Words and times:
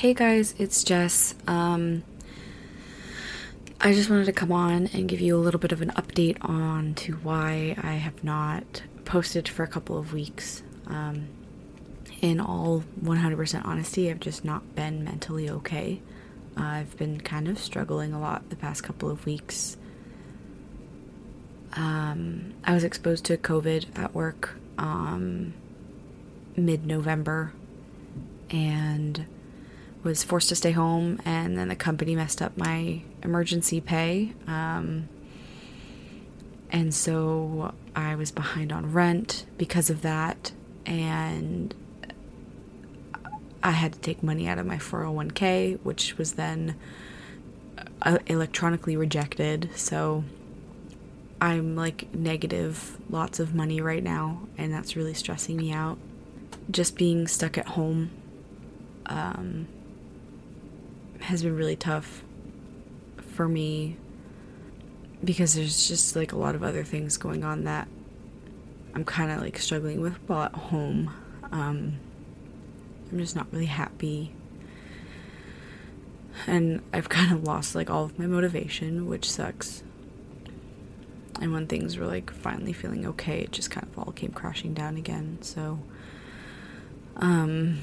Hey 0.00 0.14
guys, 0.14 0.54
it's 0.56 0.82
Jess. 0.82 1.34
Um, 1.46 2.04
I 3.82 3.92
just 3.92 4.08
wanted 4.08 4.24
to 4.24 4.32
come 4.32 4.50
on 4.50 4.86
and 4.94 5.06
give 5.06 5.20
you 5.20 5.36
a 5.36 5.42
little 5.44 5.60
bit 5.60 5.72
of 5.72 5.82
an 5.82 5.90
update 5.90 6.38
on 6.40 6.94
to 6.94 7.16
why 7.16 7.76
I 7.82 7.96
have 7.96 8.24
not 8.24 8.82
posted 9.04 9.46
for 9.46 9.62
a 9.62 9.66
couple 9.66 9.98
of 9.98 10.14
weeks. 10.14 10.62
Um, 10.86 11.28
in 12.22 12.40
all 12.40 12.82
100% 13.04 13.66
honesty, 13.66 14.10
I've 14.10 14.20
just 14.20 14.42
not 14.42 14.74
been 14.74 15.04
mentally 15.04 15.50
okay. 15.50 16.00
Uh, 16.56 16.62
I've 16.62 16.96
been 16.96 17.20
kind 17.20 17.46
of 17.46 17.58
struggling 17.58 18.14
a 18.14 18.20
lot 18.20 18.48
the 18.48 18.56
past 18.56 18.82
couple 18.82 19.10
of 19.10 19.26
weeks. 19.26 19.76
Um, 21.74 22.54
I 22.64 22.72
was 22.72 22.84
exposed 22.84 23.26
to 23.26 23.36
COVID 23.36 23.98
at 23.98 24.14
work 24.14 24.56
um, 24.78 25.52
mid 26.56 26.86
November 26.86 27.52
and 28.48 29.26
was 30.02 30.24
forced 30.24 30.48
to 30.48 30.56
stay 30.56 30.72
home, 30.72 31.20
and 31.24 31.56
then 31.56 31.68
the 31.68 31.76
company 31.76 32.16
messed 32.16 32.40
up 32.40 32.56
my 32.56 33.02
emergency 33.22 33.80
pay. 33.80 34.32
Um, 34.46 35.08
and 36.70 36.94
so 36.94 37.74
I 37.94 38.14
was 38.14 38.30
behind 38.30 38.72
on 38.72 38.92
rent 38.92 39.44
because 39.58 39.90
of 39.90 40.02
that, 40.02 40.52
and 40.86 41.74
I 43.62 43.72
had 43.72 43.92
to 43.92 43.98
take 43.98 44.22
money 44.22 44.48
out 44.48 44.58
of 44.58 44.66
my 44.66 44.76
401k, 44.76 45.80
which 45.82 46.16
was 46.16 46.34
then 46.34 46.76
uh, 48.02 48.18
electronically 48.26 48.96
rejected. 48.96 49.70
So 49.74 50.24
I'm 51.40 51.76
like 51.76 52.14
negative 52.14 52.96
lots 53.10 53.40
of 53.40 53.54
money 53.54 53.80
right 53.80 54.02
now, 54.02 54.40
and 54.56 54.72
that's 54.72 54.96
really 54.96 55.14
stressing 55.14 55.56
me 55.56 55.72
out. 55.72 55.98
Just 56.70 56.96
being 56.96 57.26
stuck 57.26 57.58
at 57.58 57.66
home 57.68 58.10
um, 59.06 59.66
has 61.20 61.42
been 61.42 61.56
really 61.56 61.76
tough 61.76 62.22
for 63.18 63.48
me 63.48 63.96
because 65.22 65.54
there's 65.54 65.86
just 65.88 66.16
like 66.16 66.32
a 66.32 66.36
lot 66.36 66.54
of 66.54 66.62
other 66.62 66.84
things 66.84 67.16
going 67.16 67.44
on 67.44 67.64
that 67.64 67.88
I'm 68.94 69.04
kind 69.04 69.30
of 69.30 69.40
like 69.40 69.58
struggling 69.58 70.00
with 70.00 70.16
while 70.26 70.44
at 70.44 70.54
home. 70.54 71.12
Um, 71.52 71.98
I'm 73.10 73.18
just 73.18 73.36
not 73.36 73.46
really 73.52 73.66
happy. 73.66 74.34
And 76.46 76.82
I've 76.92 77.08
kind 77.10 77.32
of 77.32 77.44
lost 77.44 77.74
like 77.74 77.90
all 77.90 78.04
of 78.04 78.18
my 78.18 78.26
motivation, 78.26 79.06
which 79.06 79.30
sucks. 79.30 79.82
And 81.40 81.52
when 81.52 81.66
things 81.66 81.96
were 81.96 82.06
like 82.06 82.30
finally 82.30 82.72
feeling 82.72 83.06
okay, 83.06 83.40
it 83.40 83.52
just 83.52 83.70
kind 83.70 83.86
of 83.86 83.98
all 83.98 84.12
came 84.12 84.32
crashing 84.32 84.74
down 84.74 84.96
again. 84.96 85.38
So, 85.40 85.80
um, 87.16 87.78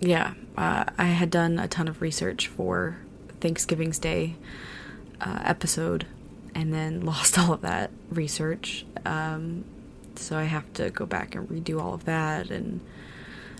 yeah, 0.00 0.34
uh, 0.56 0.84
I 0.96 1.06
had 1.06 1.30
done 1.30 1.58
a 1.58 1.68
ton 1.68 1.86
of 1.86 2.00
research 2.00 2.48
for 2.48 2.96
Thanksgiving's 3.40 3.98
Day 3.98 4.36
uh, 5.20 5.40
episode 5.44 6.06
and 6.54 6.72
then 6.72 7.00
lost 7.04 7.38
all 7.38 7.52
of 7.52 7.60
that 7.60 7.90
research. 8.10 8.86
Um, 9.04 9.64
so 10.16 10.36
I 10.36 10.44
have 10.44 10.70
to 10.74 10.90
go 10.90 11.06
back 11.06 11.34
and 11.34 11.48
redo 11.48 11.80
all 11.80 11.94
of 11.94 12.06
that. 12.06 12.50
And 12.50 12.80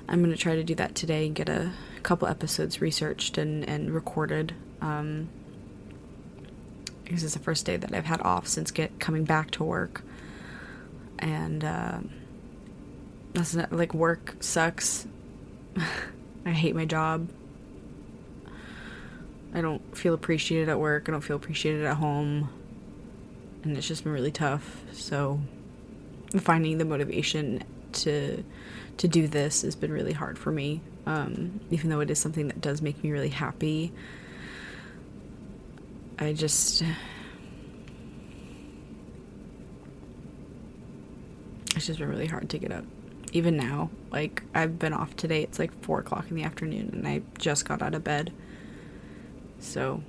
I'm 0.08 0.20
going 0.20 0.30
to 0.34 0.36
try 0.36 0.55
to 0.55 0.64
do 0.64 0.74
that 0.77 0.94
today 0.94 1.27
and 1.27 1.34
get 1.34 1.48
a 1.48 1.72
couple 2.02 2.27
episodes 2.27 2.80
researched 2.80 3.38
and, 3.38 3.69
and 3.69 3.94
recorded. 3.94 4.54
Um, 4.80 5.28
this 7.10 7.22
is 7.22 7.34
the 7.34 7.41
first 7.41 7.66
day 7.66 7.77
that 7.77 7.92
I've 7.92 8.06
had 8.06 8.20
off 8.22 8.47
since 8.47 8.70
get 8.70 8.98
coming 8.98 9.25
back 9.25 9.50
to 9.52 9.64
work. 9.64 10.02
And 11.19 11.64
uh, 11.64 11.98
that's 13.34 13.54
not, 13.54 13.72
like 13.72 13.92
work 13.92 14.36
sucks. 14.41 15.06
I 16.44 16.50
hate 16.50 16.74
my 16.74 16.84
job. 16.84 17.28
I 19.52 19.60
don't 19.60 19.96
feel 19.96 20.14
appreciated 20.14 20.69
at 20.69 20.78
work. 20.78 21.08
I 21.08 21.12
don't 21.12 21.20
feel 21.20 21.36
appreciated 21.36 21.84
at 21.84 21.97
home. 21.97 22.48
And 23.62 23.77
it's 23.77 23.86
just 23.86 24.05
been 24.05 24.12
really 24.12 24.30
tough. 24.30 24.82
So 24.92 25.41
finding 26.38 26.78
the 26.78 26.84
motivation 26.84 27.62
to 27.92 28.44
to 28.97 29.09
do 29.09 29.26
this 29.26 29.62
has 29.62 29.75
been 29.75 29.92
really 29.92 30.12
hard 30.12 30.38
for 30.38 30.53
me. 30.53 30.81
Um, 31.06 31.60
even 31.70 31.91
though 31.91 32.00
it 32.00 32.10
is 32.10 32.19
something 32.19 32.48
that 32.48 32.60
does 32.60 32.82
make 32.82 33.03
me 33.03 33.10
really 33.10 33.31
happy. 33.31 33.93
I 36.19 36.32
just 36.34 36.84
it's 41.75 41.87
just 41.87 41.98
been 41.98 42.09
really 42.09 42.26
hard 42.26 42.50
to 42.50 42.59
get 42.59 42.72
up 42.72 42.84
even 43.32 43.56
now. 43.56 43.91
Like, 44.10 44.42
I've 44.54 44.78
been 44.78 44.92
off 44.92 45.16
today. 45.16 45.42
It's 45.42 45.58
like 45.58 45.72
4 45.82 46.00
o'clock 46.00 46.26
in 46.30 46.36
the 46.36 46.44
afternoon, 46.44 46.91
and 46.92 47.06
I 47.06 47.22
just 47.38 47.64
got 47.64 47.82
out 47.82 47.94
of 47.94 48.04
bed. 48.04 48.32
So, 49.58 50.02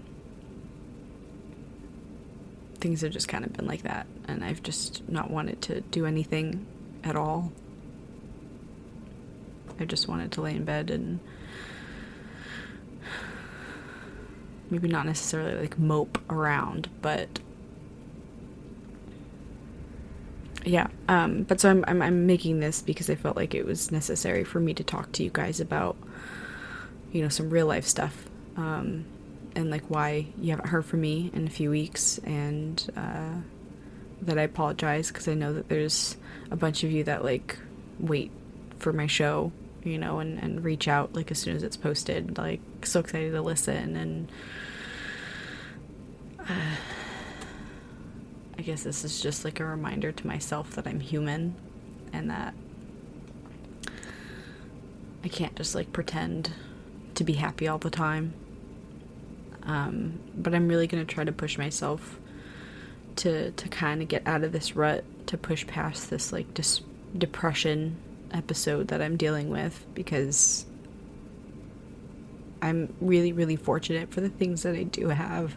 things 2.80 3.02
have 3.02 3.12
just 3.12 3.28
kind 3.28 3.46
of 3.46 3.54
been 3.54 3.68
like 3.68 3.84
that, 3.84 4.08
and 4.28 4.44
I've 4.44 4.64
just 4.64 5.08
not 5.10 5.30
wanted 5.30 5.62
to 5.64 5.82
do 5.82 6.06
anything 6.06 6.66
at 7.04 7.16
all. 7.16 7.52
I 9.80 9.86
just 9.86 10.08
wanted 10.08 10.32
to 10.34 10.42
lay 10.42 10.56
in 10.56 10.64
bed 10.64 10.90
and 10.92 11.20
maybe 14.70 14.88
not 14.88 15.06
necessarily 15.06 15.60
like 15.60 15.78
mope 15.78 16.18
around, 16.32 16.90
but 17.02 17.41
yeah 20.72 20.88
um, 21.10 21.44
but 21.44 21.60
so 21.60 21.70
I'm, 21.70 21.84
I'm, 21.86 22.02
I'm 22.02 22.26
making 22.26 22.62
this 22.62 22.82
because 22.82 23.10
i 23.10 23.16
felt 23.16 23.36
like 23.36 23.54
it 23.54 23.66
was 23.66 23.92
necessary 23.92 24.46
for 24.46 24.62
me 24.62 24.74
to 24.76 24.84
talk 24.86 25.12
to 25.14 25.24
you 25.24 25.30
guys 25.30 25.60
about 25.60 25.98
you 27.12 27.22
know 27.22 27.28
some 27.28 27.50
real 27.50 27.68
life 27.68 27.86
stuff 27.86 28.30
um, 28.56 29.04
and 29.54 29.70
like 29.70 29.84
why 29.90 30.28
you 30.40 30.52
haven't 30.52 30.70
heard 30.70 30.86
from 30.86 31.02
me 31.02 31.30
in 31.34 31.46
a 31.46 31.50
few 31.50 31.70
weeks 31.70 32.20
and 32.20 32.90
uh, 32.96 33.34
that 34.22 34.38
i 34.40 34.44
apologize 34.44 35.10
because 35.10 35.28
i 35.28 35.34
know 35.34 35.52
that 35.52 35.68
there's 35.68 36.16
a 36.52 36.56
bunch 36.56 36.86
of 36.86 36.92
you 36.92 37.04
that 37.04 37.26
like 37.26 37.60
wait 38.00 38.32
for 38.80 38.94
my 38.94 39.08
show 39.08 39.52
you 39.84 39.98
know 39.98 40.20
and, 40.20 40.40
and 40.40 40.64
reach 40.64 40.88
out 40.88 41.14
like 41.14 41.32
as 41.32 41.40
soon 41.40 41.54
as 41.54 41.64
it's 41.64 41.76
posted 41.76 42.38
like 42.38 42.62
so 42.84 43.02
excited 43.02 43.32
to 43.32 43.42
listen 43.42 43.98
and 43.98 44.32
uh, 46.40 46.76
I 48.62 48.64
guess 48.64 48.84
this 48.84 49.04
is 49.04 49.20
just 49.20 49.44
like 49.44 49.60
a 49.60 49.66
reminder 49.66 50.12
to 50.12 50.28
myself 50.28 50.76
that 50.76 50.86
I'm 50.86 51.00
human 51.00 51.56
and 52.14 52.30
that 52.30 52.54
I 55.24 55.30
can't 55.30 55.56
just 55.56 55.74
like 55.74 55.92
pretend 55.92 56.52
to 57.16 57.24
be 57.24 57.34
happy 57.34 57.68
all 57.68 57.80
the 57.80 57.90
time. 57.90 58.36
Um, 59.64 60.20
but 60.36 60.54
I'm 60.54 60.68
really 60.68 60.86
gonna 60.86 61.06
try 61.06 61.24
to 61.24 61.32
push 61.32 61.58
myself 61.58 62.20
to 63.16 63.50
to 63.50 63.68
kind 63.68 64.04
of 64.04 64.08
get 64.08 64.28
out 64.28 64.44
of 64.44 64.52
this 64.52 64.76
rut, 64.76 65.06
to 65.26 65.40
push 65.40 65.66
past 65.66 66.12
this 66.12 66.32
like 66.32 66.54
dis- 66.54 66.82
depression 67.18 67.98
episode 68.32 68.90
that 68.90 69.02
I'm 69.02 69.18
dealing 69.18 69.50
with 69.50 69.84
because 69.96 70.68
I'm 72.62 72.94
really 73.02 73.34
really 73.34 73.56
fortunate 73.56 74.12
for 74.12 74.22
the 74.22 74.30
things 74.30 74.62
that 74.62 74.76
I 74.76 74.84
do 74.84 75.08
have 75.08 75.56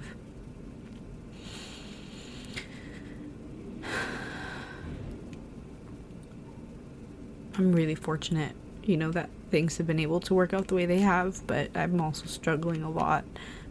I'm 7.56 7.72
really 7.72 7.94
fortunate, 7.94 8.54
you 8.82 8.96
know, 8.96 9.10
that 9.12 9.30
things 9.50 9.76
have 9.78 9.86
been 9.86 10.00
able 10.00 10.20
to 10.20 10.34
work 10.34 10.52
out 10.52 10.66
the 10.68 10.74
way 10.74 10.86
they 10.86 10.98
have, 10.98 11.46
but 11.46 11.70
I'm 11.76 12.00
also 12.00 12.26
struggling 12.26 12.82
a 12.82 12.90
lot 12.90 13.24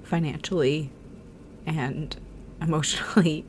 financially 0.04 0.90
and 1.66 2.16
emotionally. 2.62 3.46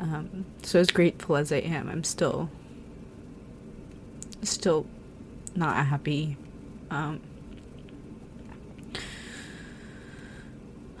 Um, 0.00 0.44
so 0.62 0.78
as 0.78 0.88
grateful 0.88 1.36
as 1.36 1.50
I 1.52 1.56
am, 1.56 1.88
I'm 1.88 2.04
still 2.04 2.50
still 4.42 4.86
not 5.56 5.86
happy. 5.86 6.36
Um, 6.90 7.20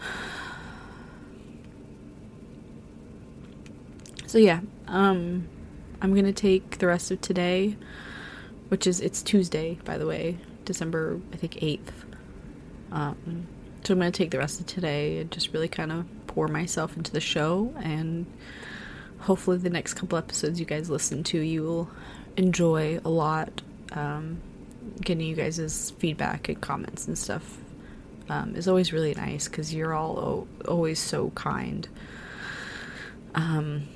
so 4.26 4.38
yeah, 4.38 4.60
um, 4.88 5.46
I'm 6.00 6.14
gonna 6.14 6.32
take 6.32 6.78
the 6.78 6.86
rest 6.86 7.10
of 7.10 7.20
today, 7.20 7.76
which 8.68 8.86
is 8.86 9.00
it's 9.00 9.22
Tuesday, 9.22 9.78
by 9.84 9.98
the 9.98 10.06
way, 10.06 10.38
December 10.64 11.20
I 11.32 11.36
think 11.36 11.62
eighth. 11.62 12.04
Um, 12.92 13.46
so 13.84 13.94
I'm 13.94 13.98
gonna 13.98 14.10
take 14.10 14.30
the 14.30 14.38
rest 14.38 14.60
of 14.60 14.66
today 14.66 15.18
and 15.18 15.30
just 15.30 15.52
really 15.52 15.68
kind 15.68 15.92
of 15.92 16.06
pour 16.26 16.48
myself 16.48 16.96
into 16.96 17.10
the 17.12 17.20
show, 17.20 17.74
and 17.82 18.26
hopefully 19.20 19.58
the 19.58 19.70
next 19.70 19.94
couple 19.94 20.18
episodes 20.18 20.60
you 20.60 20.66
guys 20.66 20.88
listen 20.90 21.24
to, 21.24 21.38
you 21.38 21.62
will 21.62 21.90
enjoy 22.36 23.00
a 23.04 23.08
lot. 23.10 23.62
Um, 23.92 24.40
getting 25.00 25.26
you 25.26 25.34
guys' 25.34 25.92
feedback 25.98 26.48
and 26.48 26.60
comments 26.60 27.06
and 27.06 27.16
stuff 27.16 27.58
um, 28.28 28.54
is 28.54 28.68
always 28.68 28.92
really 28.92 29.14
nice 29.14 29.48
because 29.48 29.74
you're 29.74 29.94
all 29.94 30.18
o- 30.18 30.48
always 30.66 30.98
so 30.98 31.30
kind. 31.30 31.88
Um, 33.34 33.88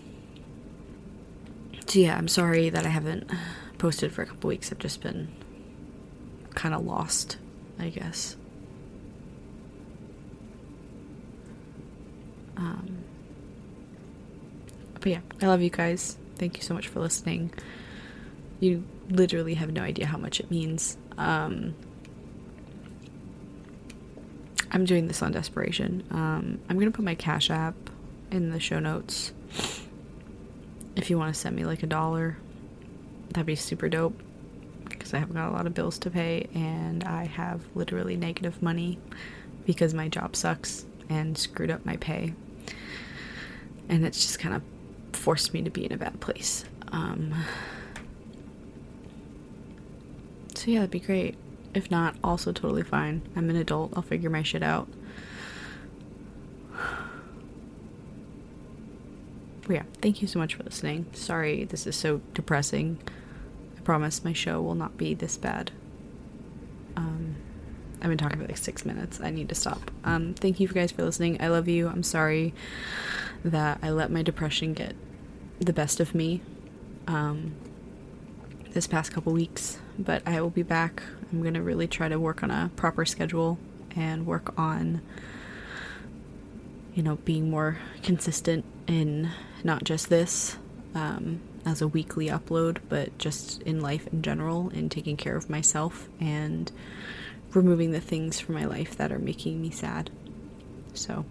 so 1.92 1.98
yeah, 1.98 2.16
I'm 2.16 2.26
sorry 2.28 2.70
that 2.70 2.86
I 2.86 2.88
haven't 2.88 3.30
posted 3.76 4.12
for 4.12 4.22
a 4.22 4.26
couple 4.26 4.48
weeks. 4.48 4.72
I've 4.72 4.78
just 4.78 5.02
been 5.02 5.28
kind 6.54 6.74
of 6.74 6.86
lost 6.86 7.36
I 7.78 7.90
guess. 7.90 8.36
Um, 12.56 13.04
but 14.94 15.06
yeah, 15.06 15.20
I 15.42 15.46
love 15.46 15.60
you 15.60 15.68
guys. 15.68 16.16
Thank 16.36 16.56
you 16.56 16.62
so 16.62 16.72
much 16.72 16.88
for 16.88 17.00
listening. 17.00 17.52
You 18.60 18.84
literally 19.10 19.52
have 19.54 19.70
no 19.70 19.82
idea 19.82 20.06
how 20.06 20.16
much 20.16 20.40
it 20.40 20.50
means. 20.50 20.96
Um, 21.18 21.74
I'm 24.70 24.86
doing 24.86 25.08
this 25.08 25.20
on 25.20 25.32
desperation. 25.32 26.04
Um, 26.10 26.58
I'm 26.70 26.78
gonna 26.78 26.90
put 26.90 27.04
my 27.04 27.16
Cash 27.16 27.50
App 27.50 27.74
in 28.30 28.50
the 28.50 28.60
show 28.60 28.78
notes. 28.78 29.34
If 30.96 31.10
you 31.10 31.18
want 31.18 31.34
to 31.34 31.40
send 31.40 31.56
me 31.56 31.64
like 31.64 31.82
a 31.82 31.86
dollar, 31.86 32.36
that'd 33.30 33.46
be 33.46 33.56
super 33.56 33.88
dope. 33.88 34.20
Because 34.88 35.14
I 35.14 35.18
haven't 35.18 35.34
got 35.34 35.48
a 35.48 35.52
lot 35.52 35.66
of 35.66 35.74
bills 35.74 35.98
to 36.00 36.10
pay, 36.10 36.48
and 36.54 37.02
I 37.04 37.24
have 37.24 37.62
literally 37.74 38.16
negative 38.16 38.62
money 38.62 38.98
because 39.64 39.94
my 39.94 40.08
job 40.08 40.36
sucks 40.36 40.84
and 41.08 41.36
screwed 41.36 41.70
up 41.70 41.84
my 41.84 41.96
pay. 41.96 42.34
And 43.88 44.04
it's 44.04 44.20
just 44.20 44.38
kind 44.38 44.54
of 44.54 44.62
forced 45.12 45.54
me 45.54 45.62
to 45.62 45.70
be 45.70 45.84
in 45.84 45.92
a 45.92 45.96
bad 45.96 46.20
place. 46.20 46.64
Um, 46.88 47.34
so 50.54 50.70
yeah, 50.70 50.80
that'd 50.80 50.90
be 50.90 51.00
great. 51.00 51.36
If 51.74 51.90
not, 51.90 52.16
also 52.22 52.52
totally 52.52 52.82
fine. 52.82 53.22
I'm 53.34 53.48
an 53.50 53.56
adult. 53.56 53.92
I'll 53.96 54.02
figure 54.02 54.30
my 54.30 54.42
shit 54.42 54.62
out. 54.62 54.88
But 59.66 59.70
yeah, 59.70 59.82
thank 60.00 60.22
you 60.22 60.28
so 60.28 60.38
much 60.38 60.54
for 60.54 60.62
listening. 60.64 61.06
Sorry 61.12 61.64
this 61.64 61.86
is 61.86 61.96
so 61.96 62.20
depressing. 62.34 62.98
I 63.76 63.80
promise 63.80 64.24
my 64.24 64.32
show 64.32 64.60
will 64.60 64.74
not 64.74 64.96
be 64.96 65.14
this 65.14 65.36
bad. 65.36 65.70
Um, 66.96 67.36
I've 68.00 68.08
been 68.08 68.18
talking 68.18 68.40
for 68.40 68.46
like 68.46 68.56
six 68.56 68.84
minutes. 68.84 69.20
I 69.20 69.30
need 69.30 69.48
to 69.48 69.54
stop. 69.54 69.90
Um, 70.04 70.34
thank 70.34 70.58
you 70.58 70.68
guys 70.68 70.90
for 70.90 71.04
listening. 71.04 71.40
I 71.40 71.48
love 71.48 71.68
you. 71.68 71.88
I'm 71.88 72.02
sorry 72.02 72.52
that 73.44 73.78
I 73.82 73.90
let 73.90 74.10
my 74.10 74.22
depression 74.22 74.72
get 74.74 74.94
the 75.60 75.72
best 75.72 76.00
of 76.00 76.14
me 76.14 76.40
um, 77.06 77.54
this 78.70 78.86
past 78.86 79.12
couple 79.12 79.32
weeks, 79.32 79.78
but 79.98 80.22
I 80.26 80.40
will 80.40 80.50
be 80.50 80.62
back. 80.62 81.02
I'm 81.30 81.42
to 81.54 81.62
really 81.62 81.86
try 81.86 82.08
to 82.08 82.18
work 82.18 82.42
on 82.42 82.50
a 82.50 82.70
proper 82.76 83.04
schedule 83.04 83.58
and 83.94 84.26
work 84.26 84.58
on, 84.58 85.00
you 86.94 87.02
know, 87.02 87.16
being 87.16 87.50
more 87.50 87.78
consistent 88.02 88.64
in 88.86 89.30
not 89.64 89.84
just 89.84 90.08
this 90.08 90.56
um, 90.94 91.40
as 91.64 91.80
a 91.80 91.88
weekly 91.88 92.26
upload, 92.26 92.78
but 92.88 93.16
just 93.18 93.62
in 93.62 93.80
life 93.80 94.06
in 94.08 94.22
general, 94.22 94.68
in 94.70 94.88
taking 94.88 95.16
care 95.16 95.36
of 95.36 95.48
myself 95.48 96.08
and 96.20 96.70
removing 97.54 97.92
the 97.92 98.00
things 98.00 98.40
from 98.40 98.54
my 98.54 98.64
life 98.64 98.96
that 98.96 99.12
are 99.12 99.18
making 99.18 99.60
me 99.60 99.70
sad. 99.70 100.10
So, 100.94 101.24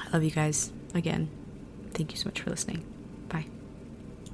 I 0.00 0.10
love 0.12 0.22
you 0.22 0.30
guys 0.30 0.72
again. 0.94 1.28
Thank 1.92 2.12
you 2.12 2.18
so 2.18 2.26
much 2.26 2.40
for 2.40 2.50
listening. 2.50 2.84
Bye. 3.28 3.46